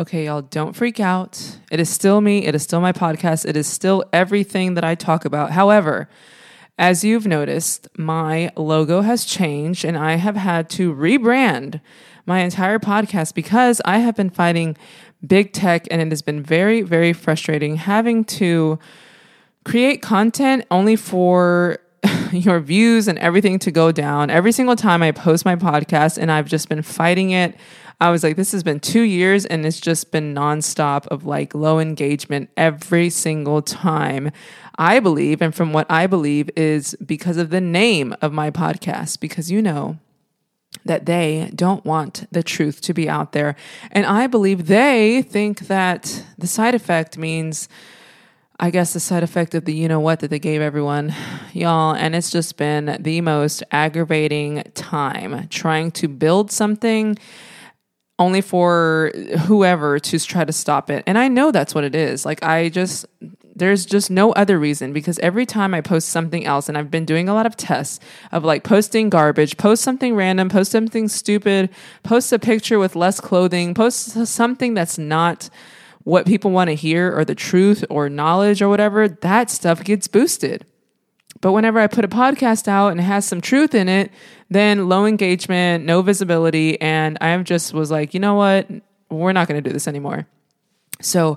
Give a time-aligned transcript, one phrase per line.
[0.00, 1.58] Okay, y'all, don't freak out.
[1.72, 2.46] It is still me.
[2.46, 3.44] It is still my podcast.
[3.44, 5.50] It is still everything that I talk about.
[5.50, 6.08] However,
[6.78, 11.80] as you've noticed, my logo has changed and I have had to rebrand
[12.26, 14.76] my entire podcast because I have been fighting
[15.26, 18.78] big tech and it has been very, very frustrating having to
[19.64, 21.78] create content only for
[22.32, 26.30] your views and everything to go down every single time I post my podcast and
[26.30, 27.56] I've just been fighting it.
[28.00, 31.54] I was like, this has been two years and it's just been nonstop of like
[31.54, 34.30] low engagement every single time.
[34.80, 39.18] I believe, and from what I believe, is because of the name of my podcast,
[39.18, 39.98] because you know,
[40.84, 43.56] that they don't want the truth to be out there.
[43.90, 47.68] And I believe they think that the side effect means,
[48.60, 51.14] I guess, the side effect of the you know what that they gave everyone,
[51.52, 51.94] y'all.
[51.94, 57.16] And it's just been the most aggravating time trying to build something
[58.18, 59.12] only for
[59.46, 61.04] whoever to try to stop it.
[61.06, 62.26] And I know that's what it is.
[62.26, 63.06] Like, I just,
[63.54, 67.04] there's just no other reason because every time I post something else, and I've been
[67.04, 68.00] doing a lot of tests
[68.32, 71.70] of like posting garbage, post something random, post something stupid,
[72.02, 75.48] post a picture with less clothing, post something that's not
[76.04, 80.08] what people want to hear or the truth or knowledge or whatever, that stuff gets
[80.08, 80.64] boosted.
[81.40, 84.10] But whenever I put a podcast out and it has some truth in it,
[84.50, 86.80] then low engagement, no visibility.
[86.80, 88.68] And I just was like, you know what?
[89.10, 90.26] We're not going to do this anymore.
[91.00, 91.36] So,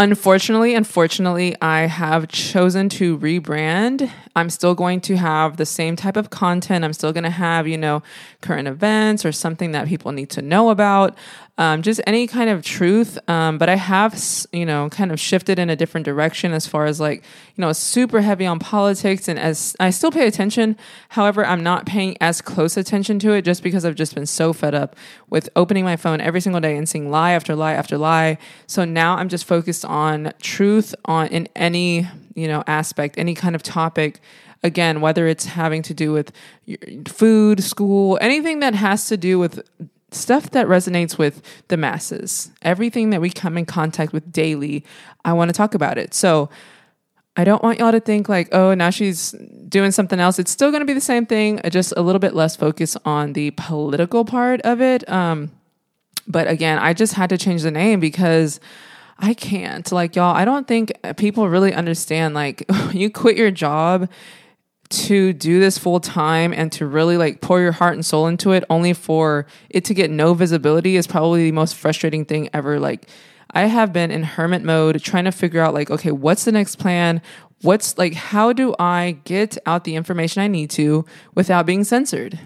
[0.00, 4.10] unfortunately, unfortunately, I have chosen to rebrand.
[4.34, 6.84] I'm still going to have the same type of content.
[6.84, 8.02] I'm still going to have, you know,
[8.40, 11.16] current events or something that people need to know about
[11.58, 13.18] um, just any kind of truth.
[13.28, 14.18] Um, but I have,
[14.50, 17.22] you know, kind of shifted in a different direction as far as like,
[17.54, 19.28] you know, super heavy on politics.
[19.28, 20.78] And as I still pay attention,
[21.10, 24.54] however, I'm not paying as close attention to it just because I've just been so
[24.54, 24.96] fed up
[25.28, 28.38] with opening my phone every single day and seeing lie after lie after lie.
[28.66, 29.89] So now I'm just focused on
[30.40, 34.20] truth on in any, you know, aspect, any kind of topic
[34.62, 36.32] again, whether it's having to do with
[37.08, 39.62] food, school, anything that has to do with
[40.12, 42.50] stuff that resonates with the masses.
[42.62, 44.84] Everything that we come in contact with daily,
[45.24, 46.14] I want to talk about it.
[46.14, 46.50] So
[47.36, 49.32] I don't want y'all to think like, oh, now she's
[49.68, 50.38] doing something else.
[50.38, 53.34] It's still going to be the same thing, just a little bit less focus on
[53.34, 55.08] the political part of it.
[55.08, 55.52] Um,
[56.26, 58.60] but again, I just had to change the name because
[59.20, 59.90] I can't.
[59.92, 62.34] Like, y'all, I don't think people really understand.
[62.34, 64.08] Like, you quit your job
[64.90, 68.50] to do this full time and to really like pour your heart and soul into
[68.50, 72.80] it only for it to get no visibility is probably the most frustrating thing ever
[72.80, 73.08] like
[73.52, 76.74] i have been in hermit mode trying to figure out like okay what's the next
[76.76, 77.22] plan
[77.62, 81.04] what's like how do i get out the information i need to
[81.36, 82.40] without being censored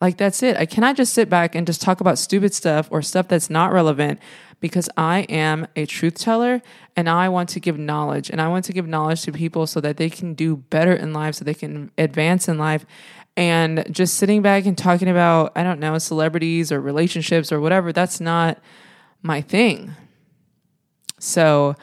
[0.00, 3.00] like that's it i cannot just sit back and just talk about stupid stuff or
[3.00, 4.18] stuff that's not relevant
[4.60, 6.62] because I am a truth teller
[6.96, 9.80] and I want to give knowledge and I want to give knowledge to people so
[9.80, 12.86] that they can do better in life, so they can advance in life.
[13.36, 17.92] And just sitting back and talking about, I don't know, celebrities or relationships or whatever,
[17.92, 18.58] that's not
[19.22, 19.94] my thing.
[21.18, 21.76] So,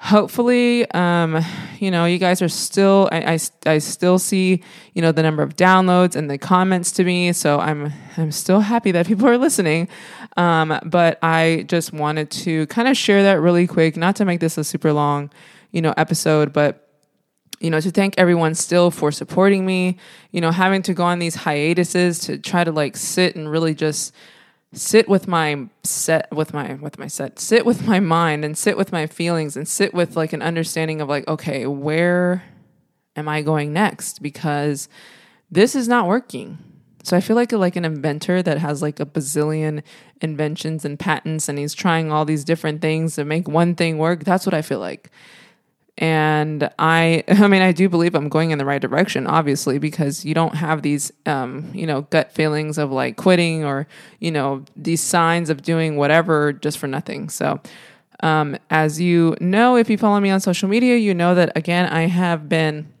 [0.00, 1.44] hopefully um,
[1.78, 4.62] you know you guys are still I, I, I still see
[4.94, 8.60] you know the number of downloads and the comments to me so i'm i'm still
[8.60, 9.88] happy that people are listening
[10.40, 14.40] um, but i just wanted to kind of share that really quick not to make
[14.40, 15.30] this a super long
[15.70, 16.88] you know episode but
[17.60, 19.96] you know to thank everyone still for supporting me
[20.30, 23.74] you know having to go on these hiatuses to try to like sit and really
[23.74, 24.14] just
[24.72, 28.76] sit with my set with my with my set sit with my mind and sit
[28.76, 32.42] with my feelings and sit with like an understanding of like okay where
[33.16, 34.22] am i going next?
[34.22, 34.88] Because
[35.50, 36.58] this is not working
[37.02, 39.82] so i feel like like an inventor that has like a bazillion
[40.20, 44.24] inventions and patents and he's trying all these different things to make one thing work
[44.24, 45.10] that's what i feel like.
[45.98, 50.24] And i i mean i do believe i'm going in the right direction obviously because
[50.24, 53.86] you don't have these um, you know gut feelings of like quitting or
[54.18, 57.28] you know these signs of doing whatever just for nothing.
[57.28, 57.60] So
[58.22, 61.90] um, as you know if you follow me on social media you know that again
[61.90, 62.92] i have been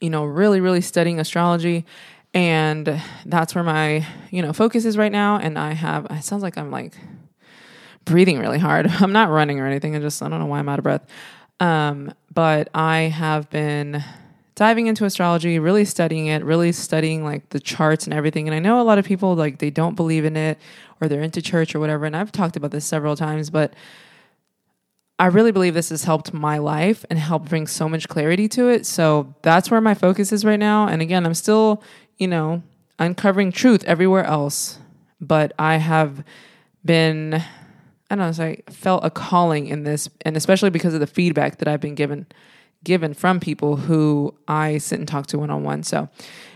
[0.00, 1.84] you know really really studying astrology
[2.34, 6.42] and that's where my you know focus is right now and i have it sounds
[6.42, 6.92] like i'm like
[8.04, 10.68] breathing really hard i'm not running or anything i just i don't know why i'm
[10.68, 11.06] out of breath
[11.60, 14.02] um, but I have been
[14.54, 18.46] diving into astrology, really studying it, really studying like the charts and everything.
[18.46, 20.58] And I know a lot of people like they don't believe in it
[21.00, 22.04] or they're into church or whatever.
[22.04, 23.74] And I've talked about this several times, but
[25.18, 28.68] I really believe this has helped my life and helped bring so much clarity to
[28.68, 28.84] it.
[28.84, 30.88] So that's where my focus is right now.
[30.88, 31.82] And again, I'm still,
[32.18, 32.62] you know,
[32.98, 34.78] uncovering truth everywhere else,
[35.20, 36.24] but I have
[36.84, 37.42] been
[38.10, 41.06] I don't know, so I felt a calling in this, and especially because of the
[41.06, 42.26] feedback that I've been given
[42.84, 45.82] given from people who I sit and talk to one on one.
[45.82, 46.08] So,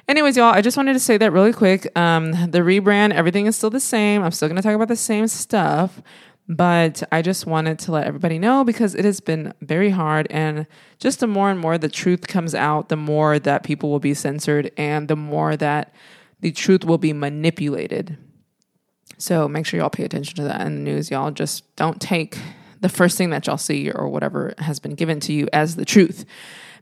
[0.08, 1.90] anyways, y'all, I just wanted to say that really quick.
[1.98, 4.22] Um, the rebrand, everything is still the same.
[4.22, 6.02] I'm still going to talk about the same stuff,
[6.48, 10.26] but I just wanted to let everybody know because it has been very hard.
[10.30, 10.66] And
[10.98, 14.14] just the more and more the truth comes out, the more that people will be
[14.14, 15.92] censored and the more that
[16.40, 18.16] the truth will be manipulated.
[19.18, 21.10] So make sure y'all pay attention to that in the news.
[21.10, 22.38] Y'all just don't take
[22.80, 25.84] the first thing that y'all see or whatever has been given to you as the
[25.84, 26.24] truth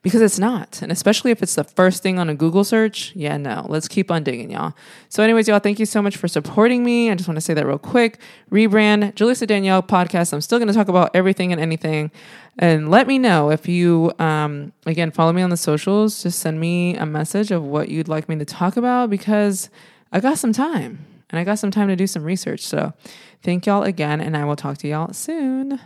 [0.02, 0.80] because it's not.
[0.82, 4.10] And especially if it's the first thing on a Google search, yeah, no, let's keep
[4.10, 4.74] on digging, y'all.
[5.08, 7.10] So, anyways, y'all, thank you so much for supporting me.
[7.10, 8.20] I just want to say that real quick.
[8.50, 10.32] Rebrand, Julissa Danielle podcast.
[10.32, 12.10] I'm still going to talk about everything and anything.
[12.58, 16.22] And let me know if you, um, again, follow me on the socials.
[16.22, 19.68] Just send me a message of what you'd like me to talk about because
[20.12, 22.60] I got some time and I got some time to do some research.
[22.60, 22.94] So
[23.42, 25.80] thank y'all again, and I will talk to y'all soon.